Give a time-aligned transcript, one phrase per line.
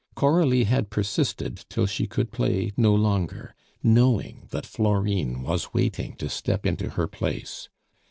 [0.15, 3.53] Coralie had persisted till she could play no longer,
[3.83, 7.69] knowing that Florine was waiting to step into her place.